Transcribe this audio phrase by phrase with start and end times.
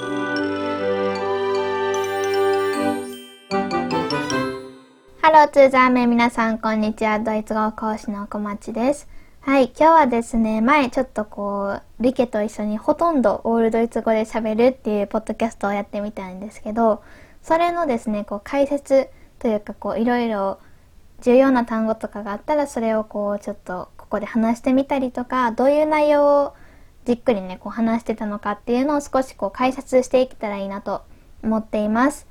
[0.00, 0.06] ハ
[5.30, 9.08] ローツーザーメン皆さんこんにちはドイツ語講師の小町です
[9.40, 17.02] はい今日はですね前ちょっとこうリケと一緒にほとんどオールドイツ語で喋るっていうポッドキャストをやってみたんですけど
[17.42, 20.60] それのですねこう解説というかこういろいろ
[21.20, 26.54] 重要な単語とかがあったらそれをこうちょっとここで話してみたりとかどういう内容を
[27.04, 31.02] じっくりねこう話してたのかっていうのを少しこう解説していけたらいいなと
[31.42, 32.26] 思っています。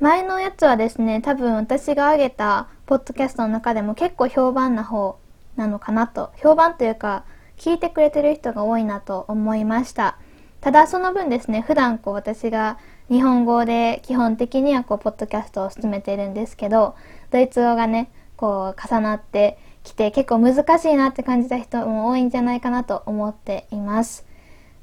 [0.00, 5.18] 前のやつはですね多分私が挙げたポッドキャストの中でも結構評判な方
[5.56, 6.32] なのかなと。
[6.36, 7.24] 評判というか
[7.56, 10.18] 聞いてくれてる人が多いなと思いました。
[10.60, 12.78] ただその分ですね普段こう私が
[13.10, 16.96] 日本語で基本的にはこうポッドキャストを進めているんですけど
[17.30, 24.26] ドイツ語がねこう重なってきて結構難しいなって感じた人も多いんじゃないかなと思っています。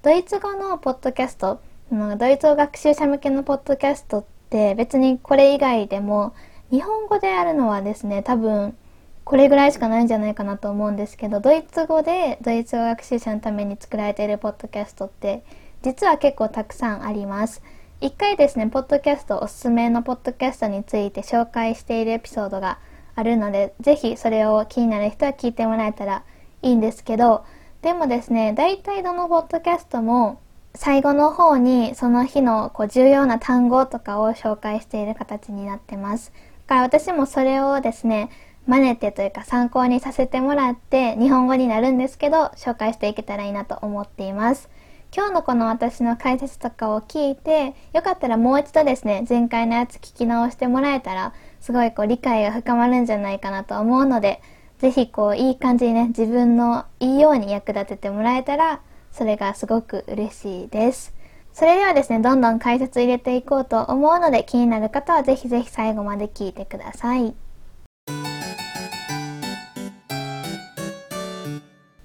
[0.03, 6.33] ドイツ語のポッドキャストドイツ語学習者向けのポッドキャストって別にこれ以外でも
[6.69, 8.77] 日本語であるのはですね多分
[9.23, 15.43] これぐらいしかないんじゃないかなと思うんですけどドイツ語でドイツ語学習者のために作られているポッドキャストって
[15.83, 17.61] 実は結構たくさんあります。
[17.99, 22.79] 一回ですねポッドキャストおすすめのポッドキャストについて紹介しているエピソードが
[23.15, 26.23] あるのでぜひそれを気になる人は聞いてもらえたら
[26.61, 27.45] いいんですけど
[27.81, 30.39] でもですね大体どのポッドキャストも
[30.73, 36.31] 最後の方にその日のこう重要な単語とかを紹介している形になってます。
[36.67, 38.29] だから私もそれをですね、
[38.67, 44.69] 真似てというか参考にさせてもらって日本語になるんですけど紹介していけたらいいなと思っています。
[45.13, 54.41] 今日のこの私の解説とかを聞いてよかったらもう一度ですね前回のやつ聞き直してもらえたらすごいこう理解が深まるんじゃないかなと思うので
[54.79, 58.81] ぜひこういい感じにね自分のいいように役立ててもらえたら
[59.11, 61.13] それがすごく嬉しいです。
[61.53, 67.35] それではですね、どんどん解説入れていこうと思うので、気になる方はぜひぜひ最後まで聞いてください。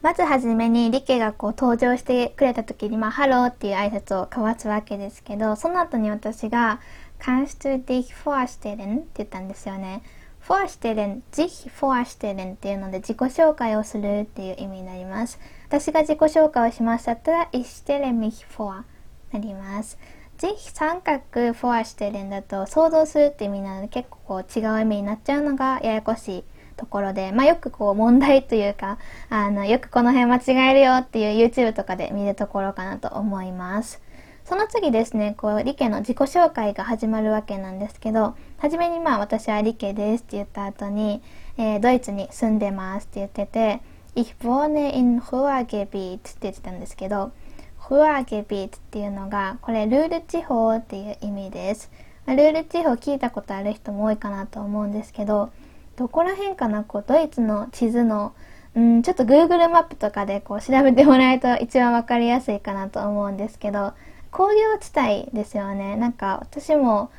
[0.02, 6.81] まずはじめにリケがこう登場してくれた時に、まあ、ハローっていう挨拶を交わすわけですけど、その後に私が、
[7.19, 8.99] Kannst du dich vorstellen?
[8.99, 10.03] って言ったんですよね。
[10.47, 15.38] vorstellen, sich vorstellen っていうので自己紹介をするっていう意味になります。
[15.66, 18.84] 私が自己紹介をしましたったら、ich stelle mich vor
[19.32, 19.99] なります。
[20.38, 26.44] ぜひ三角 for してるんだと想像するって意味なので結構こう違う意味になっちゃうのがややこしい
[26.76, 28.99] ところで、まあ、よくこう問題というか
[29.31, 34.03] あのよくこの辺間違えるよっていう YouTube とかで見るところかなと思います。
[34.48, 41.20] その次ですね、こう、リケの自己紹介が始まるわけなんですけど、はじめにまあ私はリケですって言った後に、
[41.58, 43.80] えー、ドイツに住んでますって言ってて、
[44.14, 47.32] Ich wohne in Ruhrgebiet って言ってたんですけど、
[47.80, 51.90] Ruhrgebiet っていうのが、これルール地方っていう意味です。
[52.28, 55.50] ルール地方聞いたことある人も多いかなと思うんですけど、
[55.96, 58.32] どこら辺かな、こう、ドイツの地図の、
[58.76, 63.94] うん、ちょっと Google マップとかでこう調べてもらえると一番わかりやすいかなと思うんですけど、
[64.31, 65.97] 工業地帯ですよね。
[65.97, 67.10] なんか私も、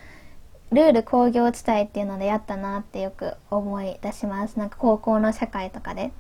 [0.72, 4.60] ルール工業地帯っていうのでやったなってよく思い出します。
[4.60, 6.12] なんか高校の社会とかで。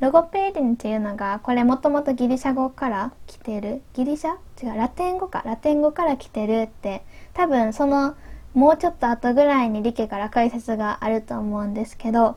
[0.00, 4.36] Logopädin っていうのがこれもともとギリシャ語から来てるギリシャ？
[4.62, 7.02] 違うラテン語かラテン語から来てるって
[7.34, 8.14] 多分その
[8.54, 12.36] もうちょっと後ぐらいにリケから解説があると思うんですけど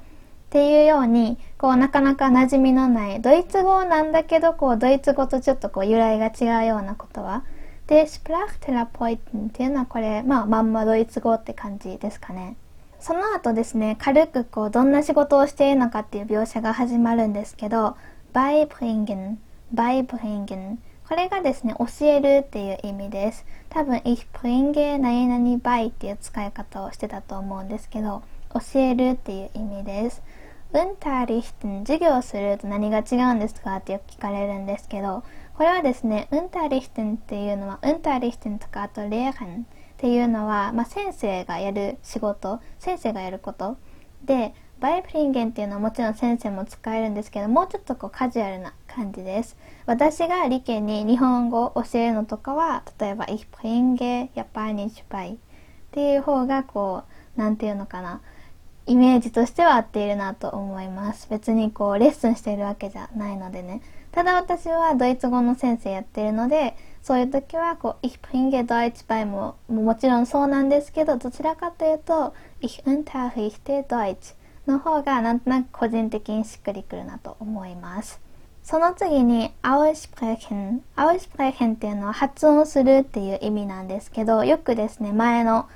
[0.51, 7.44] っていうようにこうなかなか馴染みのないドイツ語なんだけどこうドイツ語とちょっとこう由来が違うような言葉
[7.88, 12.58] でスプラフテラポイテンっていうのはこれまあまんまドイツ語って感じですかね。
[12.99, 17.97] その後ですね、軽くこう、どんな仕事をしているのかっていう描写が始まるんですけど、
[18.31, 19.37] beibringen,
[19.73, 20.78] beibringen
[21.09, 23.43] これがですね、教えるっていう意味です。
[23.70, 28.22] 多分、ich bringe 何々 bei っていう使い方をしてたと思うんですけど、
[28.53, 30.22] 教えるっていう意味です。
[30.73, 35.23] Unterrichten 授業すると何が違うんですかってよく聞かれるんですけど、
[35.56, 39.64] これはですね、unterrichten っていうのは、unterrichten とかあと lehren っ
[39.97, 43.78] ていうのは、まあ、先生がやる仕事先生がやること
[44.23, 49.56] でバイプリンゲンっていうのはもちろん先生も使えるんですけどもうちょっとこうカジュアルな感じです。
[49.85, 55.38] 私が理系に日本語を教えるのとかは、例えば、Ich bringe Japanisch bei っ
[55.91, 57.03] ていう方がこ
[57.38, 58.22] う、なんていうのかな。
[58.85, 61.28] イメージとしては合っているなと思います。
[61.29, 63.81] 別にこう、レッスンしているわけじゃないのでね。
[64.11, 74.35] ただ私はドイツ語の先生やってるので、そういう時はこう、Ich bringe Deutsch bei ももちろんそうなんですけど、どちらかというと、Ich unterrichte Deutsch
[74.67, 78.19] の方がなんとなく個人的にしっくりくるなと思います。
[78.63, 80.81] その次に aussprechen。
[80.95, 85.67] aussprechen っていうのは発音するっていう意味なんですけど、よくですね、前の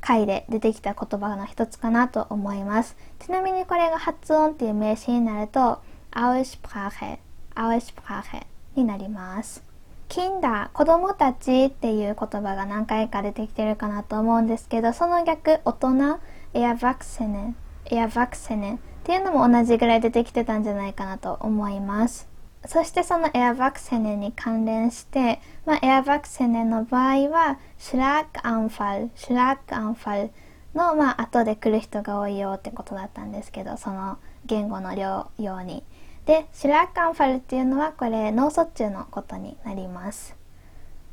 [0.00, 2.96] 回で出てきた言葉の一つかなと思います。
[3.18, 5.80] ちなみにこれが発音っていう名詞になると、
[6.10, 7.18] aussprache、
[7.54, 9.62] aussprache になります。
[10.08, 16.18] Kinder、子供たちっていう言葉が何回か出てきてるかなと思うんですけど、その逆、大人、
[16.52, 17.54] Erwachsene、
[17.84, 22.28] Erwachsene っていうのも同じぐらい出てきてたんじゃないかなと思います。
[22.66, 30.30] そしてその Erwachsene に関連して、まあ、Erwachsene の場合は Schlaganfall、Schlaganfall
[30.74, 35.82] の、まあ、後で来る人が多いよってことだったんですけど、その言語の量用に。
[36.26, 40.36] で、Schlaganfall っていうのはこれ脳卒中のことになります。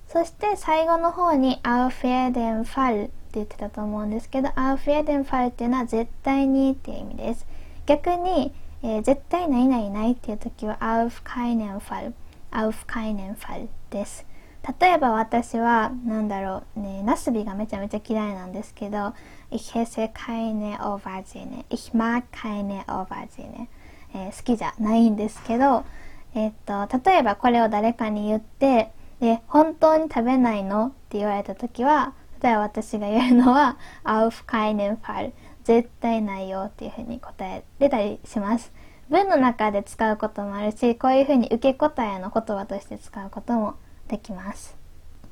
[0.07, 7.45] そして最後の方に Auf jeden Fall 言ってたと思うんですけど、アウフェデンファルっていうのは絶対にっていう意味です。
[7.85, 8.53] 逆に、
[8.83, 12.13] えー、絶対何々ないっていう時は、アウフカイネンファル、
[12.51, 14.25] アウフカイネンファルです。
[14.79, 19.13] 例えば私は、なんだろう、ね、ナスビがめちゃめちゃ嫌いなんですけど、
[19.49, 23.67] Ich esse keine Aubergine, ich mag keine Aubergine、
[24.13, 25.85] えー、好きじゃないんですけど、
[26.35, 28.91] えー、っと、例えばこれを誰かに言って、
[29.21, 30.87] で、本当に食べないの？
[30.87, 32.13] って言われた時は、
[32.43, 35.31] 例えば私が言うのは、auf keinen Fall
[35.67, 38.71] 絶対ないよっていうふうに答えれたりします。
[39.09, 43.75] 文の中で使うこともあるし、こういうふうに受け答えの言葉として使うことも
[44.07, 44.77] できます。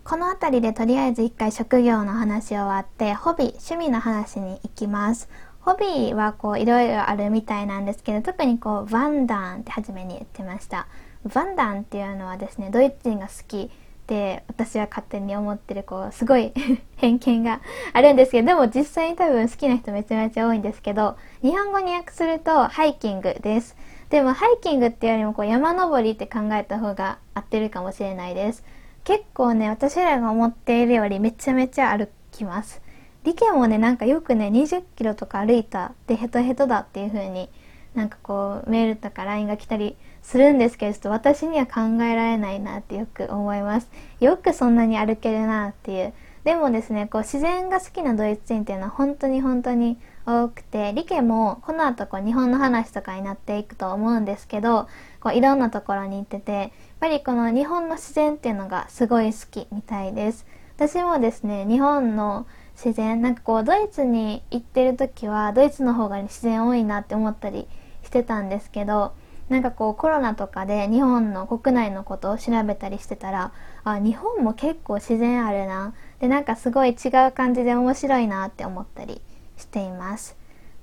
[0.03, 5.29] この辺りでとりあえず一回職業の話終わって、ホビー、趣味の話に行きます。
[5.61, 10.87] ホビーはこういろいろあるみたいなんですけど、特にこう、ヴァンダーンって初めに言ってました。
[11.25, 13.71] ヴァンダーンっていうのはですね、ドイツ人が好き
[14.05, 16.53] って私は勝手に思ってるこうすごい
[16.95, 17.59] 偏見が
[17.91, 23.75] あるんですけどでも実際に多分好きな人めちゃめちゃ多いんですけど日本語に訳するとハイキングです。
[24.11, 28.63] でもハイキングっていうよりもこう山登りって考えた方が合ってるかもしれないです。
[29.03, 32.81] 結構ね私らが思っているよりめちゃめちゃ歩きます。
[33.23, 37.49] 理系もねなんかよくね20キロとか歩いたでヘトヘトだっていう風に
[37.95, 43.87] なんかこうメールとか LINE が来たりするんですけど、ちょっと私には考えられないなってよく思います。
[44.19, 46.13] よくそんなに歩けるなっていう。
[46.43, 54.87] でもですね、こう自然が好きなドイツ人っていうのは本当に本当に多くて、理系もこの後こう日本の話とかになっていくと思うんですけど、
[55.19, 56.69] こういろんなところに行ってて、やっ
[56.99, 60.47] ぱりこの日本の自然っていうのがすごい好きみたいです。
[60.75, 67.67] 私もですね、日本の自然、なんかこうドイツに行ってる時はドイツの方が自然多いなって思ったり
[68.03, 69.13] してたんですけど、
[69.49, 73.51] なんかこうコロナとかで日本の国内のことを調べたりしてたら
[73.83, 75.93] あ日本も結構自然あるな。
[76.19, 79.21] でなんかすごい違う感じで面白いなって思ったり
[79.57, 80.35] しています。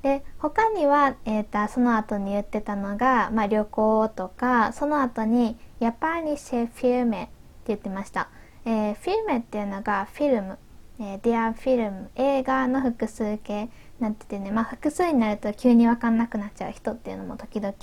[0.02, 7.30] で他には、えーと、その後に言ってたのが、まあ、旅行とかその後に「japanische Filme」って
[7.68, 8.28] 言ってました、
[8.64, 10.58] えー、 Filme っていうのが Film、
[10.98, 13.68] えー、 der Film 映画の複数形
[14.00, 17.74] なっててね、まあ、複数になると急に分かんなくなっちゃう人っていうのも時々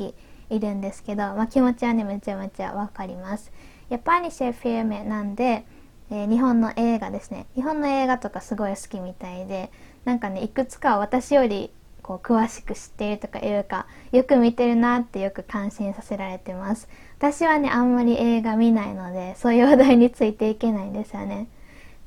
[0.50, 3.52] いるんですけど、まあ、気持ちはねめちゃめちゃわかります。
[3.90, 5.66] japanische Filme なんで、
[6.12, 7.48] えー、日本の映画ですね。
[7.56, 9.72] 日本の映画とかすごい好きみたいで
[10.06, 16.88] なんかねいくつか私よりこう詳しく知っているとかいうかよく見てるなってよく感心させられてます。
[17.18, 21.48] 私はねあんまり映画見ないのでそういう話題についていけないんですよね。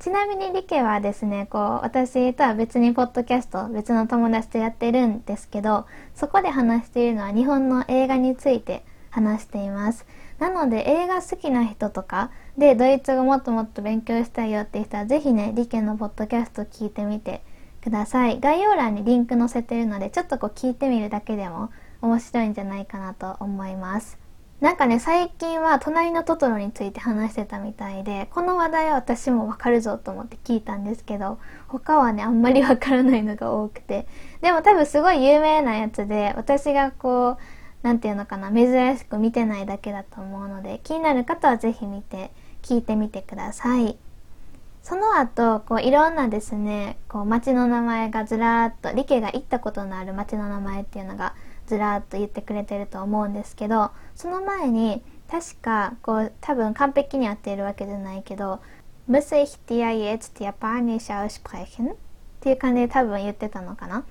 [0.03, 10.05] ちなみにリケはですね、こう、私とは別にポッドキャスト、別の友達とやってるんですけど、そこで話しているのは日本の映画について話しています。
[10.41, 17.45] なので映画好きな人とか、で、ドイツ語もっともっと勉強したいよっていう人は、ぜひね、リケのポッドキャスト聞いてみて
[17.81, 18.41] ください。
[18.41, 24.22] 概要欄にリンク載せてるので、ちょっとこう聞いてみるだけでも面白いんじゃないかなと思います。
[24.63, 34.07] なんかね、最近は隣のトトロについて話してたみたいで、この話題は私もわかるぞと思って聞いたんですけど、他はね、あんまりわからないのが多くて。
[34.41, 37.37] でも多分すごい有名なやつで、私がこう、
[37.83, 42.31] なんていうのかな、珍しく見てないだけだと思うので、気になる方はぜひ見て、
[42.63, 43.99] 聞いてみてください。
[44.85, 51.35] その後、こういろんなですね、こう街の名前がずらーっと、リケが行ったことのある街の名前っていうのが
[51.67, 58.61] ずらーっと言ってくれてると思うんですけどその前に確かこう多分完璧に合っているわけじゃないけど
[59.09, 61.93] muss ich dir jetzt Japanisch aussprechen?
[61.93, 61.97] っ
[62.41, 64.05] ていう感じで多分言ってたのかな？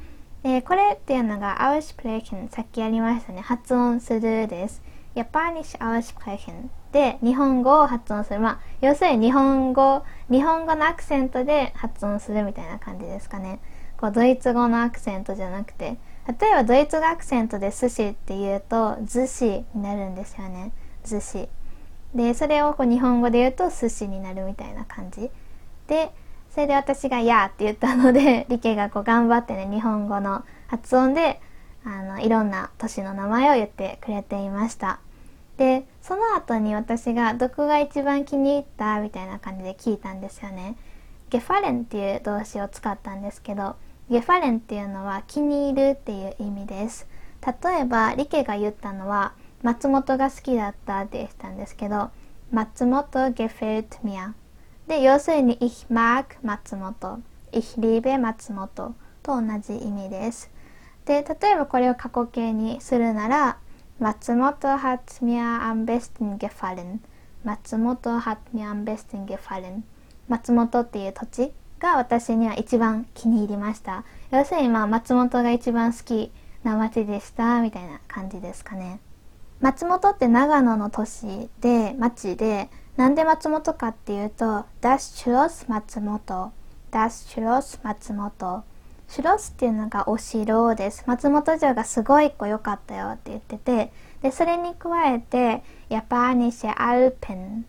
[0.43, 3.41] で、これっていうのが aussprechen さっきやりましたね。
[3.41, 4.81] 発音するです。
[5.15, 8.39] Japanisch aussprechen で日本語を発音する。
[8.39, 13.59] まあ、要するに日本語、日本語のアクセントで発音するみたいな感じですかね。
[13.97, 20.71] こうドイツ語のアクセントじゃなくて、例えばドイツ語アクセントで寿司って言うと、寿司になるんですよね。
[21.03, 21.49] 寿司。
[22.13, 25.31] で、それをこう日本語で言うと寿司になるみたいな感じ。
[25.87, 26.11] で、
[26.51, 31.41] それで私が「や」って言ったので、 リケがこう頑張ってね、日本語の発音で、
[31.85, 34.99] あの、いろんな都市の名前を言ってくれていました。
[35.57, 40.75] で、その後に私がどこが一番気に入ったみたいな感じで聞いたんですよね。
[41.29, 43.75] ゲファレンっていう動詞を使ったんですけど、
[44.11, 47.07] ゲファレンっていうのは気に入るっていう意味です。
[47.41, 49.31] 例えば、リケが言ったのは、
[49.63, 52.09] 松本が好きだったって言ったんですけど、
[52.51, 54.33] 松本ゲフェルトミア。
[54.85, 57.21] で、要するに、ich mag 松本、
[57.53, 60.51] ich liebe 松本と同じ意味です。
[61.05, 63.59] で、例えばこれを過去形にするなら、
[63.97, 66.99] 松本 hat mir am besten gefallen。
[67.45, 69.83] 松本 hat mir am besten gefallen。
[70.27, 74.05] 松本っていう土地が私には一番気に入りました。
[74.29, 76.31] 要するにまあ松本が一番好き
[76.63, 78.99] な街でしたみたいな感じですかね。
[79.59, 86.51] 松本って長野の都市で町でなんで松本かっていうとダッシュロス松本
[86.91, 88.63] ダッシュロス松本
[89.07, 91.03] シュロスっていうのがお城です。
[91.07, 97.65] 松本城がすごい良かったよって言っててでそれに加えてヤパーニシェアルペン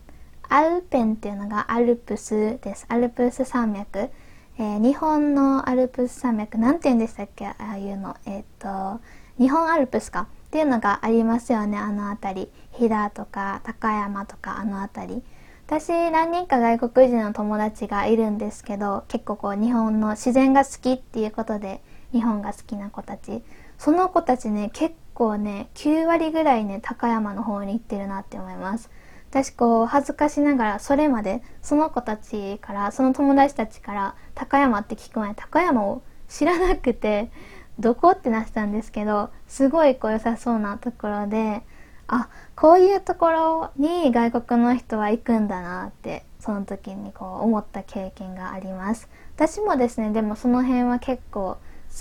[0.55, 2.85] アルペンっていうのがアルプスです。
[2.89, 4.11] アルプス山脈。
[4.59, 7.47] えー、日本のアルプス山脈、なんて言うんでしたっけ？
[7.47, 8.17] ああいうの。
[8.27, 9.01] えっ、ー、と、
[9.39, 10.29] 日本アルプスか。
[10.49, 12.51] っていうのがありますよね、あの辺り。
[12.73, 15.23] 飛騨とか高山とかあの辺り。
[15.67, 21.81] 私何人か外国人の友達がいるんですけど結構こう日本の自然が好きっていうことで
[22.13, 23.43] 日本が好きな子たち
[23.79, 28.91] その子たちね結構ね9割ぐらいね高山の方に行ってるなって思います
[29.33, 37.31] 私こう恥ずかしながらそれまでその子たちからその友達たちから高山って聞く前高山を知らなくて
[37.81, 41.63] どこってなってたんですけどすごいこう良さそうなところで
[42.09, 49.09] あこういうところに外国の人は行くんだなってその時にこう思った経験があります。
[49.35, 51.59] 私もですねでもその辺は結構好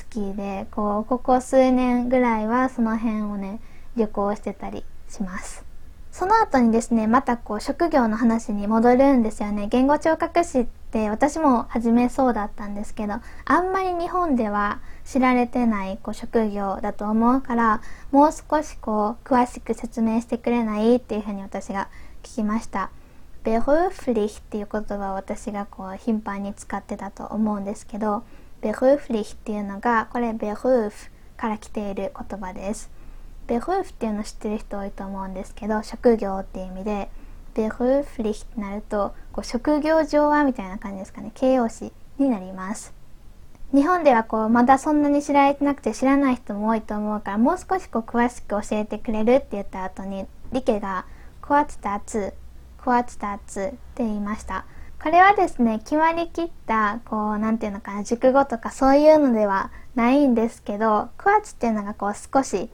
[0.09, 3.61] きでこうここ数年ぐらいはその辺をね
[3.95, 5.70] 旅行してたりします。
[6.11, 9.67] その後にですね、またこう職業の話に戻るんですよね。
[9.67, 13.15] 言語聴覚士って私も初めそうだったんですけど、
[13.45, 21.87] あんまり日本では知られてないこう職業だと思うから、もう少しこう詳しく説明してくれないっていうふうに私が
[22.23, 22.91] 聞きました。
[23.43, 28.23] ベルフリヒっていう言葉を私がこう頻繁に使ってたと思うんですけど、
[28.61, 30.91] ベルフリヒっていうのが、これベルフ
[31.37, 32.91] から来ている言葉です。
[33.51, 37.09] ベルーフっていうの知ってる人多いと思うんですけど職業っていう意味で
[37.53, 41.33] ベルーフリヒってなるとこう職業上はみたいな感じですかね。
[41.35, 42.93] 形容詞になります。
[43.73, 51.03] 日本ではこうまだそんなに知られてなくて知らない人も多いと思うからもう少しこう詳しく教えてくれるって言った後にリケが
[51.41, 52.33] 「クワツタツ」
[52.81, 54.63] 「クワツタツ」って言いました。
[55.03, 62.69] これはですね決まりきったこう何て言うのかな熟語とかそういうのではないんですけどクワツっていうのがこう少し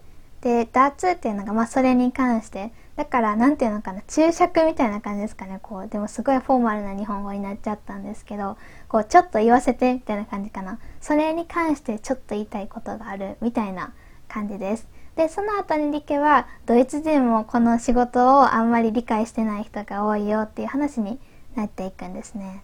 [0.47, 10.79] で、ダーツっていうのが、まあ、それに関して、だから、なんていうのかな、注釈みたいな感じですかね、こう、でもすごいフォーマルな日本語になっちゃったんですけど、こう、ちょっと言わせて、みたいな感じかな。
[11.01, 13.91] それに関してちょっと言いたいことがある、みたいな
[14.29, 14.87] 感じです。
[15.17, 21.19] で、その後にリケは、ドイツ人もこの仕事をあんまり理解してない人が多いよっていう話に
[21.55, 22.63] なっていくんですね。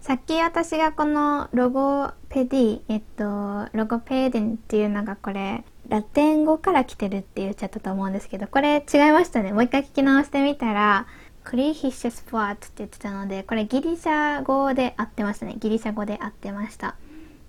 [0.00, 9.52] さっき私がこのロゴペディ、えっと、ロゴペーデンっていうのがこれ、ラテン語から来てるって言っちゃったと思うんですけど、これ違いましたね。
[9.52, 11.06] もう一回聞き直してみたら、
[11.42, 15.56] クリヒッシュスフォーツって言ってたので、これギリシャ語で合ってましたね。
[15.58, 16.94] ギリシャ語で合ってました。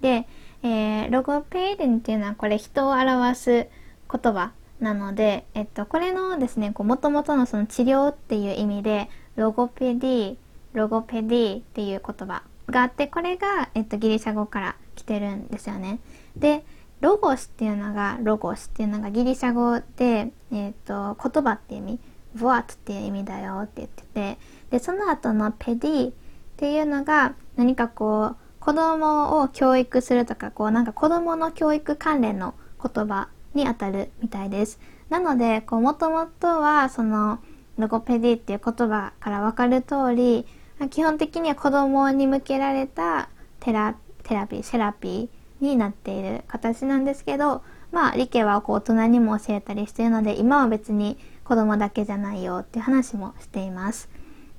[0.01, 0.27] で、
[0.63, 3.67] えー、ロゴペイデンっていうのはこれ人を表す
[4.11, 10.35] 言葉なので、えっと、これのですね、もともとのその治療っていう意味で、ロゴペディ、
[10.73, 15.99] ロゴペディっていう言葉があって、これが、えっと、ギリシャ語から来てるんですよね。
[16.35, 16.63] で、
[17.01, 21.99] ロゴスっていうのが、ロゴスっていうのがギリシャ語で、え、ー、と、言葉っていう意味、
[22.37, 24.37] Wort っていう意味だよって言ってて、
[24.69, 26.13] で、その後の Pädie っ
[26.57, 34.79] ていうのが、何かこう、子供を教育するとか、こう、なんか子供の教育関連の言葉にあたるみたいです。
[35.09, 37.39] なので、こう、もともとは、その、
[37.79, 40.45] Logopädie っていう言葉からわかる通り、
[40.91, 54.09] 基本的には子供に向けられた Thera Therapie、セラピーになっている形なんですけど、まあ、リケはこう大人にも教えたりしているので、今は別に子供だけじゃないよっていう話もしています。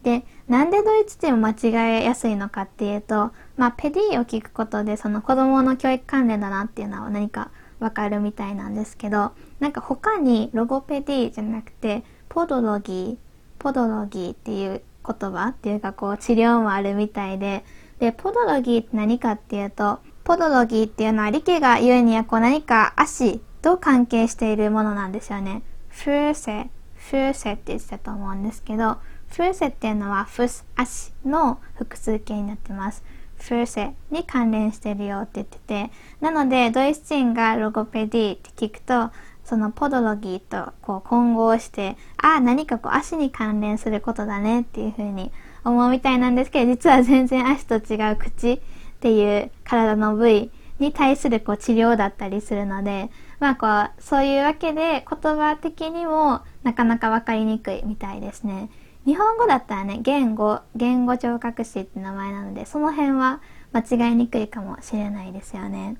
[0.02, 13.16] で、なんでドイツ人も間違えやすいのかっていうと、まあ、ペディを聞くことで、その子供の教育関連だなっていうのは何かわかるみたいなんですけど、なんか他にロゴペディじゃなくて、ポドロギー、
[13.58, 17.64] ポドロギーっていう言葉っていうかこう治療もあるみたいで、
[17.98, 25.62] で、ポドロギーって何かっていうと、ポドロギーっていうのはリケが言うにはこう何か足と関係しているものなんですよね。
[25.88, 28.98] フーセ、フーセって言ってたと思うんですけど、
[29.28, 33.02] フーセっていうのはフス、足の複数形になってます。
[33.38, 39.10] フーセに関連してるよって言ってて、なのでドイツ人がロゴペディって聞くと、
[39.44, 45.32] そのポドロギーとこう混合して、ああ、何かこう足に関連することだねっていう風に
[45.64, 48.62] 思うみたいなんですけど、実は全然足と違う口
[49.02, 58.70] っていう体の部位に対するこう治療だったりするので、まあこう、そういうわけで言葉的にもなかなかわかりにくいみたいですね。
[59.04, 63.40] 日本語だったらね、言語、言語聴覚士って名前なので、その辺は
[63.72, 65.96] 間違いにくいかもしれないですよね。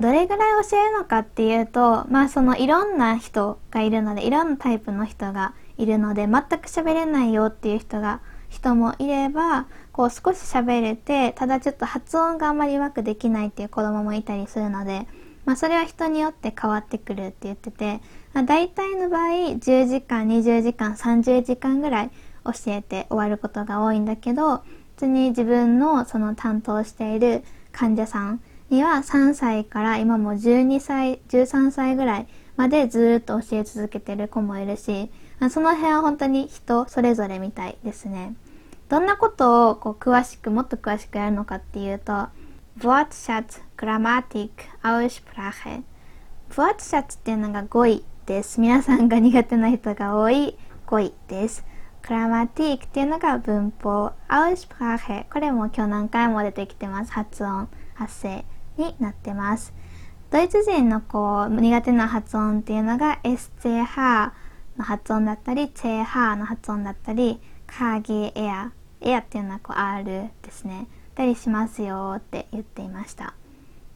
[0.00, 15.06] どれぐらい教えるのかっていうと、まあそのいろんな人がいるので、いろんなタイプの人がいるので、全く喋れないよっていう人が、人もいれば、こう少し喋れて、ただちょっと発音があんまりうまくできないっていう子供もいたりするので、
[15.44, 18.00] まあそれは人によって変わってくるって言ってて、
[18.32, 22.10] まあ、大体の場合10時間、20時間、30時間ぐらい
[22.44, 24.64] 教えて終わることが多いんだけど、普
[24.96, 35.08] 通に自分のその担当している患者さんには3歳から今も12歳、13歳ぐらいまでずっと教え続けてる子もいるし、
[35.50, 38.34] その辺は本当に人それぞれみたいですね。
[38.88, 42.28] どんなことをこう詳しく、もっと詳しくやるのかっていうと、
[42.78, 44.50] Wortschatz, Grammatik,
[44.82, 45.82] Aussprache。
[46.50, 48.60] Wortschatz っていうのが語彙です。
[48.60, 51.64] 皆さんが苦手な人が多い語彙です。
[52.02, 54.12] Grammatik っていうのが文法。
[54.28, 55.26] Aussprache。
[55.32, 57.12] これも今日何回も出てきてます。
[57.12, 58.44] 発音、発声。
[58.76, 59.72] になってます。
[60.30, 64.32] ドイツ人のこう苦手な発音っていうのが SCH
[64.76, 67.40] の発音だったり、CH の発音だったり、
[67.76, 70.86] カーギエア、エアっていうのはこう R ですね。
[71.16, 73.34] たりしますよって言っていました。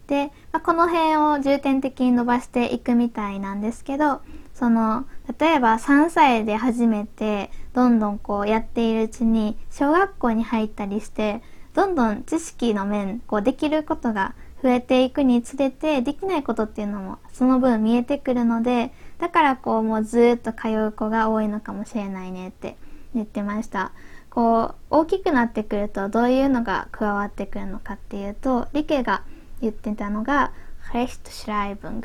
[0.08, 4.20] で、まあ、この辺を重点的に伸ばしていくみたいなんですけど、
[4.52, 5.04] その、
[5.38, 11.40] 例えば3歳で初めてどんどんこうやっているうちに小学校に入ったりして、
[11.74, 22.76] どんどん知識の面、こうできることが増えていくにつれてできないことっていうのもその分見えてくるのでだからこうもうずっと通う子が多いのかもしれないねって
[23.14, 23.92] 言ってました。
[24.30, 29.24] こう大きくなってくるとどういうのが加わってくるのかっていうとリケが
[29.60, 30.52] 言ってたのが
[30.92, 32.04] Rechtschreibung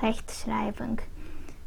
[0.00, 0.98] Rechtschreibung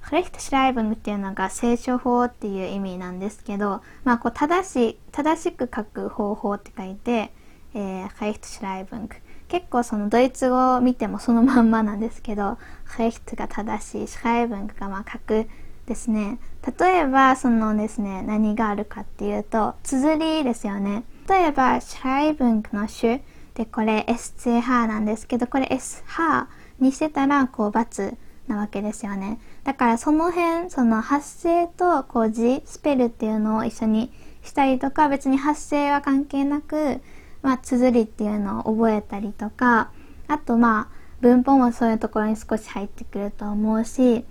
[0.03, 7.31] Rechtschreibung っていうのが聖書法っていう意味なんですけど、まあ、こう正し正しく書く方法って書いて、
[7.75, 9.07] えー、Rechtschreibung
[9.51, 12.57] 結構そのドイツ語を見てもそのまんまなんですけど、
[12.97, 15.49] ヘイトが正しい、シャイブンがまあ書く
[15.85, 16.39] ですね。
[16.79, 21.03] 例えばそのですね、何があるかっていうと、綴りですよね。
[21.27, 23.23] 例えば、シャイブンクの種
[23.55, 26.45] でこれ SCH なんですけど、これ SH
[26.79, 29.39] にしてたらこう×なわけですよね。
[29.63, 34.11] だからその辺、その発声とこう字、スペルっていうのを一緒に
[34.43, 37.01] したりとか、別に発声は関係なく、
[37.41, 39.91] まあ、綴りっていうのを覚えたりとか、
[40.27, 44.25] あとまあ、文法もそういうところに少し入ってくると思うし、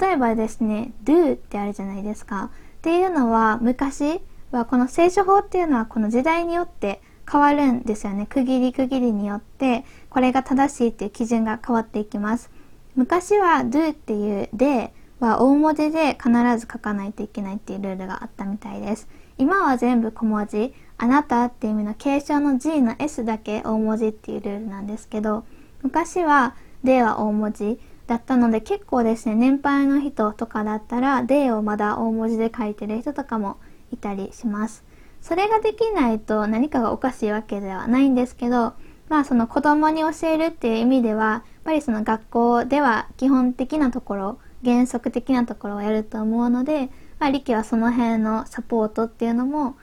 [0.00, 2.44] 例えばですね、do ってあるじゃないですか。
[2.44, 2.48] っ
[2.82, 4.20] ていうのは、昔
[4.50, 8.26] はこの聖書法っていうのはこの時代によって変わるんですよね。
[8.26, 12.50] 区切り区切りによって、これが正しいっていう基準が変わっていきます。
[12.94, 19.08] 昔は do っていうでは大文字で必ず書かないといけないっていうルールがあったみたいです。
[19.38, 20.74] 今は全部小文字。
[20.96, 25.44] あなたっていう意味の継承の G の S だけ大文字っていうルールなんですけど、
[25.82, 33.56] 昔は D は大文字だったので結構ですね、年配の人とかだったら D をまだ大文字で書いてる人とかも
[33.92, 34.84] いたりします。
[35.22, 38.74] それができないと何かがおかしいわけではないんですけど、
[39.08, 49.76] まあその子供に教えるっていう意味では、やっぱりその学校では基本的なところ、原則的なところをやると思うので、まあ、リキはその辺のサポートっていうのも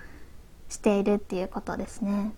[0.70, 2.34] しているっていうことですね。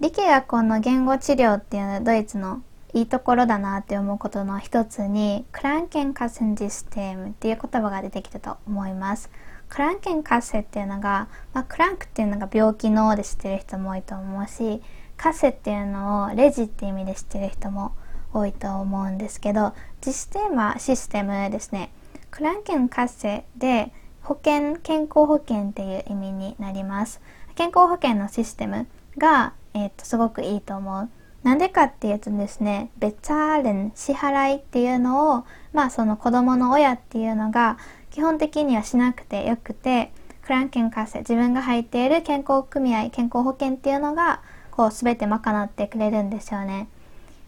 [0.00, 2.62] 理系学校の言語治療っていうドイツの
[2.94, 9.30] いいところだなって思うことの一つにクランケンカセンシステムっていう言葉が出てきたと思います。
[9.68, 14.80] クランケンカッセっていうのが、まあ、クランクっていうのが病気ので知ってる人も多いと思うし
[15.16, 17.92] カセっていうのをレジって意味で知ってる人も
[18.32, 21.90] 多いと思うんですけど実質テーマシステムですね。
[22.30, 27.20] クランケンカッセで保険健康保険っていう意味になります。
[27.54, 31.08] 健康保険のシステムが、えー、とすごくいいと思う。
[31.44, 37.76] なんでかっていうとですね、ベッツァーレン、支払いっていうのを、まあその子供の親っていうのが
[38.10, 40.10] 基本的にはしなくてよくて、
[40.42, 46.88] クランケンカセ、自分が入っている健康組合、健康保険っていうのが、こう全て賄ってくれるんですよね。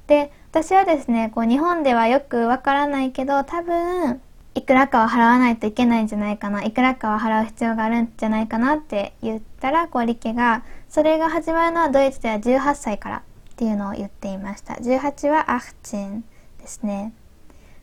[0.09, 4.20] で、私はですね、こう日本ではよくわからないけど、多分、
[4.54, 13.22] いくらかは払わないといけないんじゃないかな、いくらかは払う必要があるんじゃないかなって言ったら、こうリケが、それが始まるのはドイツでは18歳から
[13.57, 14.75] っていうのを言っていました。
[14.75, 16.25] 18はアフチン
[16.61, 17.14] ですね。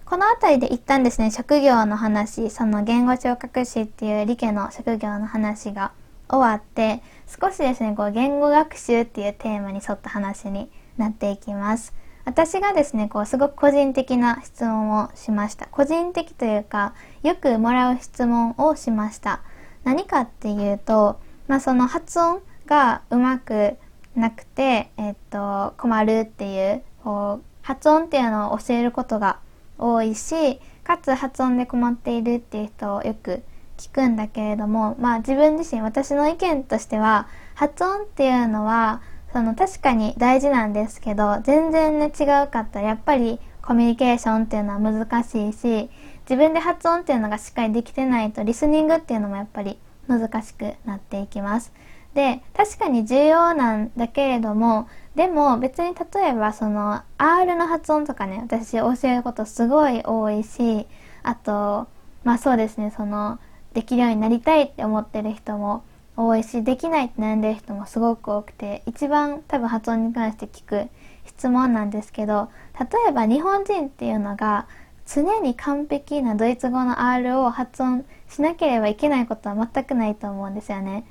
[0.05, 5.91] この辺りで一旦ですね、職業の話、その言語聴覚士っていう理系の職業の話が
[6.29, 11.95] 終わって、少しですね、こう言語学習っていうテーマに沿った話になっていきます。
[12.23, 15.65] 私がですね、こうすごく個人的な質問をしました。
[15.71, 19.41] 個人的というか、よくもらう質問をしました。
[19.83, 23.77] 何かっていうと、まあその発音がうまく
[24.15, 29.39] なくて、えっと、困るっていうこう発音っていうのを教えることが
[29.77, 33.43] 多いしかつ発音で困っているっていう人をよく
[33.77, 45.89] 聞くんだけれどもまあ自分自身私の意見としては発音っていうのはその確かに大事なんですけど全然ね違うかったらやっぱりコミュニケーションっていうのは難しいし
[46.29, 51.71] 自分で発音っていうのがしっかりできてないとリスニングっていうのもやっぱり難しくなっていきます。
[52.13, 60.85] で確かに重要なんだけれどもでも別に例えばその R の発音とかね私教えることすごい多いし
[61.23, 61.87] あと
[62.23, 63.39] まあそうですねその
[63.73, 65.83] できるようになりたいって思ってる人も
[66.15, 70.89] 多いしできないって悩んでる人もすごく多くて一番多分発音に関して聞く
[71.25, 72.49] 質問なんですけど
[72.79, 74.67] 例えば日本人っていうのが
[75.05, 81.05] 常に完璧なドイツ語の R を発音しなければいけないことは全くないと思うんですよね。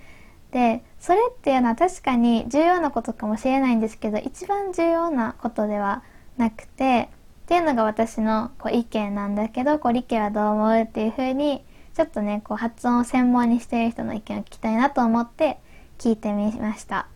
[0.52, 6.02] でそれっていうのは確かに重要なことかもしれないんですけど一番重要なことでは
[6.36, 7.08] なくて
[7.44, 15.58] っていうのが私のこう意見なんだけどこう理系はどう思うっていうふうにちょっとねこう発音を専門にしている人の意見を聞きたいなと思って
[15.98, 17.08] 聞いてみました。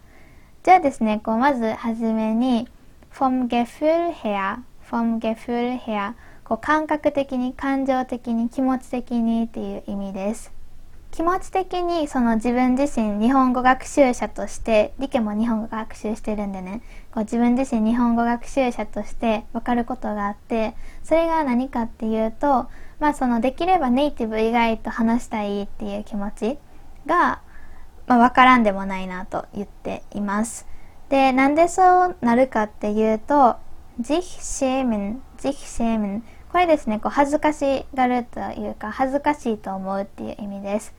[0.62, 2.68] じゃあですねこうまずはじめに
[3.12, 4.58] vom Gefühl her
[4.90, 10.55] vom Gefühl her こう感覚的に感情的に気持ち的にっていう意味です。
[11.16, 22.68] 気持ち的にその自分自身日本語学習者としてリケも日本語学習してるんでねこう自分自身日本語学習者として分かることがあってそれが何かっていうと
[23.00, 26.58] まあそのできればネイティブ以外と話したいっていう気持ち
[27.06, 27.40] が、
[28.06, 30.66] まあ、分からんでもないなと言っています。
[31.08, 33.56] でなんでそうなるかっていうと
[34.02, 36.20] sich schämen sich schämen
[36.52, 40.94] これですねこう恥ずかしがるというか恥ずかしいと思うっていう意味です。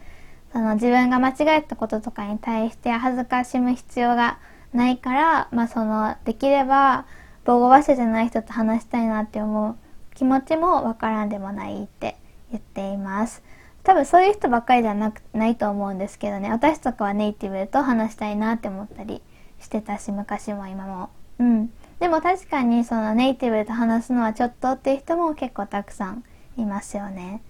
[0.52, 4.40] その自分が間違えたこととかに対して恥ずかしむ必要が
[4.74, 7.06] ないから、まあ、そのできれば
[7.46, 9.76] 母語話者じゃない人と話したいなって思う
[10.16, 12.18] 気持ちもわからんでもないって
[12.52, 13.44] 言っています。
[13.84, 19.22] 多分そういう人ばっかりじゃなくないと思うんですけどね私とかはネイティブと話したいなって思ったり
[19.62, 21.10] してたし昔も今も。
[21.40, 26.24] うん、でも確かにそのネイティブと話すのはちょっとっていう人も結構たくさん
[26.58, 27.42] いますよね。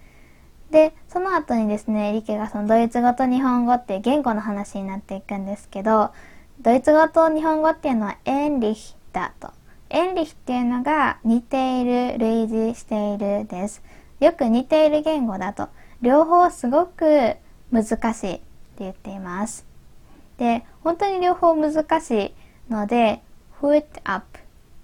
[0.70, 6.10] でその後にですねリケがそのドイツ語と日本語っていう言語の話になっていくんですけど
[6.60, 9.52] ドイツ語と日本語っていうのはエンリヒだと。
[9.90, 13.82] エンリヒっていうのが似ている類似しているです。
[14.20, 15.68] よく似ている言語だと。
[16.02, 17.36] 両方すごく
[17.70, 18.42] 難しいって
[18.80, 19.66] 言っています。
[20.36, 22.34] で本当に両方難しい
[22.72, 23.22] ので
[23.60, 24.38] foot up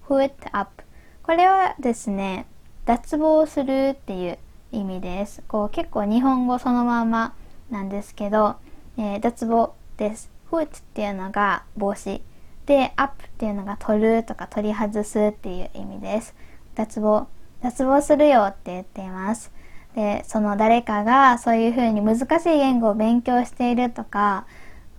[0.07, 0.83] foot up
[1.23, 2.45] これはですね
[2.85, 4.37] 脱帽するっていう
[4.75, 5.43] 意味です。
[5.47, 7.33] こう結構日本語そのまま
[7.69, 8.55] なんですけど、
[8.97, 10.29] えー、脱帽です。
[10.49, 12.21] フーツっていうのが帽子
[12.65, 16.35] で、アップっていうのが取るとか取り外すっていう意味です。
[16.75, 17.27] 脱帽、
[17.61, 19.51] 脱帽するよって言っています。
[19.95, 24.45] で、その誰かがそういうふうに難しい言語を勉強しているとか、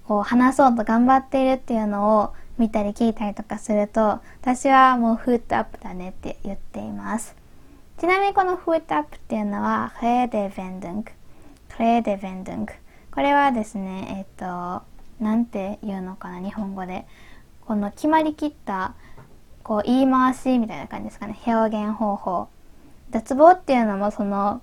[0.06, 7.34] こう話そうと頑張っているっていうのを見たり聞いたりとかすると、私はもうフートアップだねって言っています。
[7.98, 11.12] ちなみにこのフートアップっていうのは、クレーデベンドンク。
[11.74, 12.74] クレーデベンドンク。
[13.10, 14.82] これはですね、えっ、と、
[15.18, 17.06] なんて言うのかな、日本語で。
[17.64, 18.94] この決まりきった、
[19.62, 21.38] こう、言い回しみたいな感じですかね。
[21.46, 22.48] 表現方法。
[23.08, 24.60] 脱帽っていうのもその、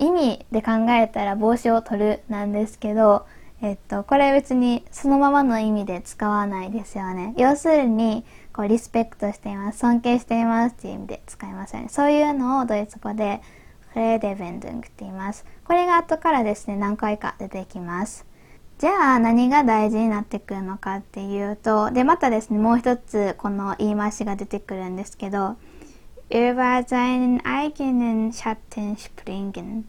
[0.00, 3.26] 意味で考えたら帽子を取るなんですけど、
[3.60, 7.32] えっと、これ別にそのままの意味で使わないですよね。
[7.36, 11.88] 要するに、こう、リスペクトしています、尊敬していますっていう意味で使いますよね。
[11.88, 13.40] そういうのをドイツ語で、
[13.90, 15.44] フレーデベンドゥングって言います。
[15.64, 18.26] これが後からですね、何回か出てきます。
[18.78, 25.56] じゃあ何が大事になってくるのかっていうと、で、またですね、もう一つこの言い回しが出てくるんですけど、
[26.32, 29.84] über seinen eigenen Schatten springen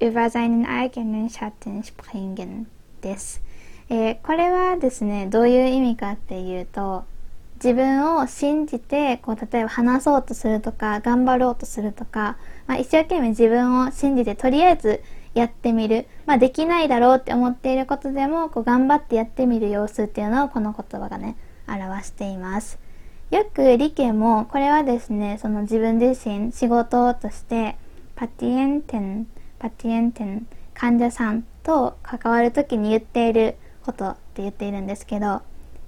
[0.00, 2.66] über seinen eigenen Schatten springen
[3.00, 3.42] です、
[3.88, 7.04] えー、これはですねどういう意味かっていうと
[7.62, 15.02] 自分を信じてこう例えば話そうとするとか頑張ろうとするとか、まあ、一生懸命自分を信じてとりあえず
[15.34, 21.36] やってみる、まあ、できないだろうって思っていることでもこう頑張ってやってみる様子っていうのをこの言葉がね
[21.68, 22.78] 表しています。
[23.30, 27.76] よく理系もこれはですねその自分自身仕事として
[28.16, 29.28] パティエンテン
[29.60, 35.42] パティエンテン患者さんと関わる時に言っていることって言っているんですけど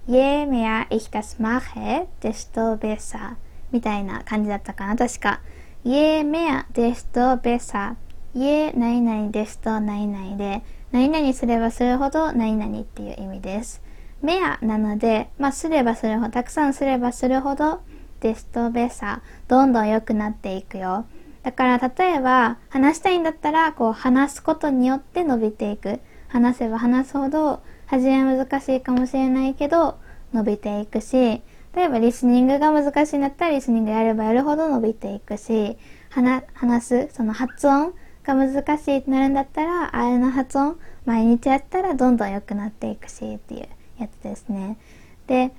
[0.08, 3.36] Je mehr ich das mache, desto besser
[3.70, 4.96] みたいな感じだったかな。
[4.96, 5.40] 確か
[5.84, 7.94] Je mehr desto besser
[8.34, 13.82] Je 何々 desto 何々で何々すればするほど何々っていう意味です
[14.22, 17.80] メアなので、まあ、すればするほど、たくさんすればするほど、
[18.20, 21.06] デストベサ、どんどん良くなっていくよ。
[21.42, 26.00] だから例えば話したいんだったらこう話すことによって伸びていく。
[26.28, 27.62] 話せば話すほど
[27.92, 29.98] 初めは難しいかもしれないけど
[30.32, 31.42] 伸びていくし
[31.74, 35.76] 例えばリスニングが難しいんだったらリスニングやればやるほど伸びていくし
[36.08, 36.42] 話
[36.82, 37.92] すその発音
[38.24, 44.78] が難しいってなるんだったらあれの発音毎日やったらどんどん良くなっていくしっていうやつですね。
[45.26, 45.52] で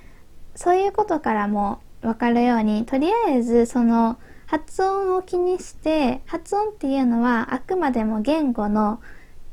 [0.56, 9.00] そういうことからも分かるようにとりあえずその発音を気にして発音っていうのはあくまでも言語の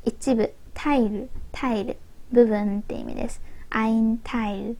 [0.04, 1.98] 一部タイルタイル
[2.32, 3.42] 部分って意味です。
[3.70, 4.78] アインタイル、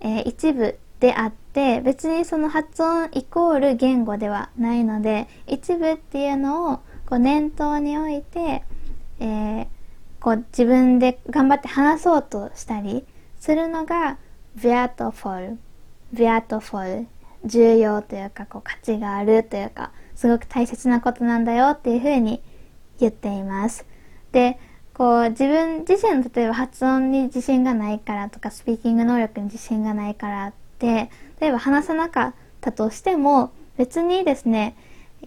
[0.00, 6.76] えー、一部であって別にその発音イコール言語ではないので一部っていうのを
[7.06, 8.62] こう念頭に置いて、
[9.18, 9.66] えー、
[10.20, 13.04] こう自分で頑張って話そうとしたり
[13.40, 14.18] するのが
[14.58, 15.56] wertvoll
[16.14, 17.06] wertvoll
[17.44, 22.42] 重要というかこう価値があるというかすごく大切なことなんだよっていうふうに
[22.98, 23.86] 言っています。
[24.32, 24.58] で
[25.00, 31.08] こう自分自身の例えば発音に自信がないからとかスピーキング能力に自信がないからって
[31.40, 34.76] 例えば話さなかったとしても別にですね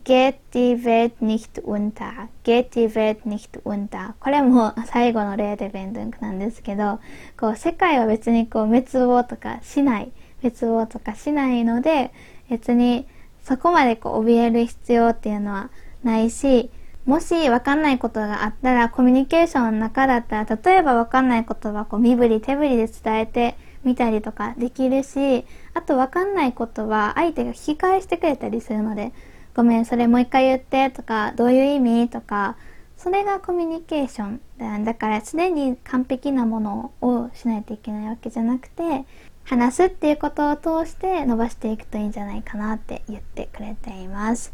[0.05, 2.27] Get die Welt nicht unter.
[2.43, 4.13] Get die Welt nicht unter.
[4.19, 6.99] これも 最後の例でベンドゥンクなんですけど、
[7.39, 12.12] こう世界は別にこう滅亡とかしない、滅亡とかしないので、
[12.49, 13.07] 別に
[13.43, 15.69] そこまでこう怯える必要っていうのは
[16.03, 16.71] ないし、
[17.05, 29.11] もしわかんないことがあったらコミュニケーションの中だったら、例えばわかんないことはこう身振り手振りで伝えてみたりとかできるし、あとわかんないことは相手が引き返してくれたりするので、
[29.53, 32.09] ごめん、それもう一回言ってとか、どういう意味？
[32.09, 32.55] とか、
[32.95, 34.79] それがコミュニケーションだ。
[34.79, 39.05] だから常に完璧なものをしないといけないわけじゃなくて、
[39.43, 44.53] 話すっていうことを通して伸ばしていくといいんじゃないかなって言ってくれています。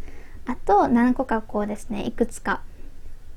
[0.49, 2.61] あと、何個かこうですね、いくつか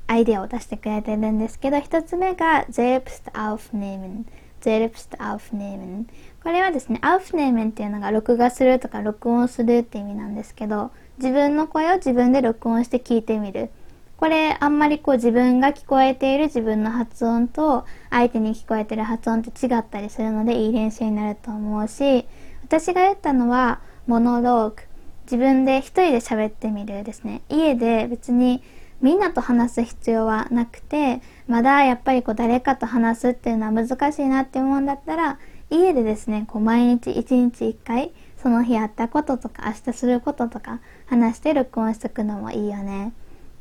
[0.07, 4.25] アイデアを出してくれてるんですけど、一つ目が Selbst aufnehmen。
[4.61, 6.05] Selbst aufnehmen。
[6.41, 13.69] これはですね、aufnehmen っていうのが録画するとか録音するって意味なんですけど、自分の声を自分で録音して聞いてみる。
[14.17, 22.25] これあんまりこう自分が聞こえている自分の発音と相手に聞こえてる発音って違ったりするのでいい練習になると思うし
[22.63, 24.92] 私が言ったのはモノローグ
[25.23, 28.61] 自分で一人で喋ってみるですね家で別に
[29.01, 43.13] みんなと話す必要はなくてまだやっぱりこう誰かと話すっていうのは難しいなって思うんだったら家でですねこう毎日一日一回その日あったこととか明日することとか話して録音しとくのもいいよね。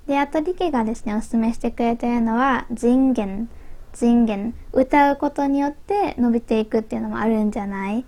[0.08, 3.48] で、あとリケがですね、おすすめしてくれてるのは、人言。
[3.94, 4.54] 人言。
[4.72, 8.04] 歌うことによって伸びていくっていうのもあるんじゃない？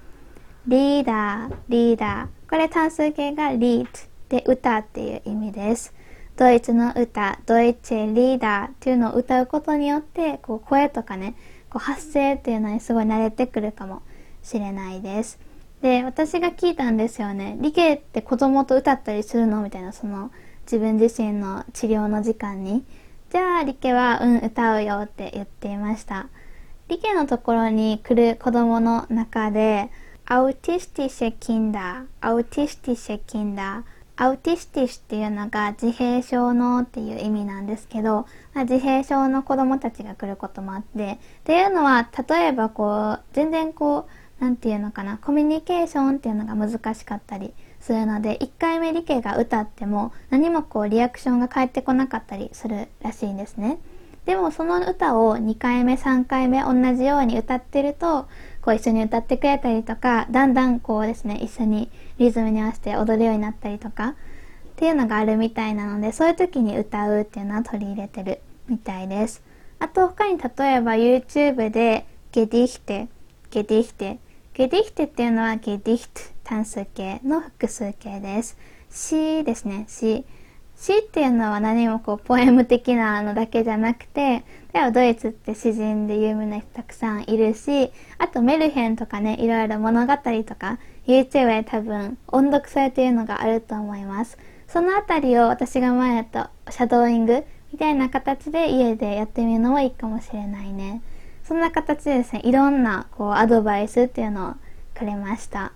[0.66, 2.43] リーダー、リーダー。
[2.54, 3.84] これ単数形がリー
[4.30, 5.92] ドで歌っていう意味です。
[6.36, 11.34] ドイツの歌、ドイツリーダーっていうのを歌うことによって、こう声とかね、
[11.68, 14.02] こう発声っていうのにすごい慣れてくるかも
[14.44, 15.40] しれないです。
[15.82, 17.56] で、私が聞いたんですよね。
[17.58, 19.60] リケって子供と歌ったりするの？
[19.60, 20.30] みたいな、その
[20.64, 22.84] 自分自身の治療の時間に。
[23.32, 26.28] じゃあ、リケは、うん、歌うよって言っていました。
[26.86, 29.90] リケのところに来る子供の中で、
[30.26, 44.08] autistische Kinder、autistische Kinder、autistisch っていうのが自閉症のっていう意味なんですけど、まあ、自閉症の子供たちが来ることもあって、っていうのは、例えばこう、全然こ
[44.40, 53.78] う、なんていうのかな、コミュニケーションっていうのが難しかったりするので、1回目リケが歌っても何もこうリアクションが返ってこなかったりするらしいんですね。
[54.26, 58.26] でもその歌を2回目3回目同じように歌ってると
[58.62, 64.14] こう一緒に歌ってくれたりとかだんだんこうですね一緒にリズムに合わせて踊るようになったりとかっ
[64.76, 69.42] ていうのがあるみたいなのでそういう時に歌うっていうのは取り入れてるみたいです。
[69.78, 73.08] あと他に例えば YouTube でゲディヒテ
[73.50, 74.18] ゲディヒテ
[74.54, 78.56] ゲディヒテっていうのはゲディヒト単数形の複数形です。
[78.88, 80.24] C ですね C
[80.84, 84.44] 詩っていうのは何もこうポエム的なのだけじゃなくて
[84.74, 94.36] ではドイツって詩人で有名な人たくさんいるしあとメルヘンとかねいろいろ物語とか YouTube で多分音読されているのがあると思います。
[94.68, 101.00] そのあたりを私が前だとシャドーイングみたいな形で家でやってみるのもいいかもしれないね。
[101.44, 104.54] そんな形でですねいろんなこうアドバイスっていうのを
[104.94, 105.72] くれました。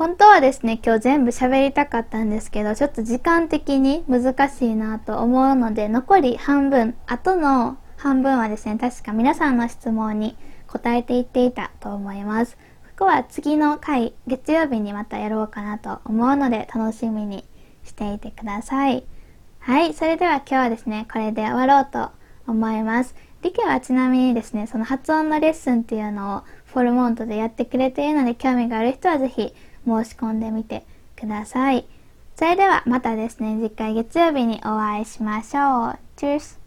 [0.00, 12.56] 本当はですね、今日全部喋りたかったんですけど、ちょっと時間的に難しいなと思うので、残り半分、後の半分はですね、確か皆さんの質問に答えていっていたと思います。
[12.96, 17.44] ここは次の回、月曜日にまたやろうかなと思うので、楽しみに
[17.84, 19.04] していてください。
[19.58, 22.08] はい、それでは今日はですね、これで終わろうと
[22.46, 23.14] 思います。
[23.42, 29.54] リケはちなみにですね、その発音のレッスンっていうのをフォルモントでやってくれているので、興味がある人はぜひ
[29.86, 30.84] 申し込んでみて
[31.16, 31.86] ください。
[32.36, 35.98] それではまたですね、次回月曜日にお会いしましょう。
[36.16, 36.59] チュース